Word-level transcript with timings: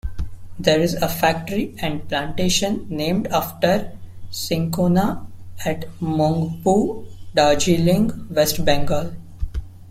There 0.57 0.79
is 0.81 0.95
a 0.95 1.07
factory 1.07 1.75
and 1.77 2.09
plantation 2.09 2.87
named 2.89 3.27
after 3.27 3.95
Cinchona 4.31 5.27
at 5.63 5.85
Mungpoo, 5.99 7.05
Darjeeling, 7.35 8.27
West 8.31 8.65
Bengal. 8.65 9.11